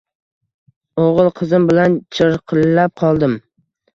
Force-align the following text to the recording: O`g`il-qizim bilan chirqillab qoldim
O`g`il-qizim 1.01 1.69
bilan 1.71 1.99
chirqillab 2.19 2.95
qoldim 3.05 3.37